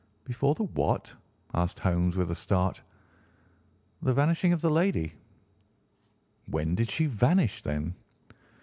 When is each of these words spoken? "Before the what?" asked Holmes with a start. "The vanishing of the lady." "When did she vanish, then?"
"Before 0.23 0.55
the 0.55 0.63
what?" 0.63 1.13
asked 1.53 1.77
Holmes 1.81 2.15
with 2.17 2.31
a 2.31 2.35
start. 2.35 2.81
"The 4.01 4.15
vanishing 4.15 4.51
of 4.51 4.59
the 4.61 4.71
lady." 4.71 5.13
"When 6.47 6.73
did 6.73 6.89
she 6.89 7.05
vanish, 7.05 7.61
then?" 7.61 7.93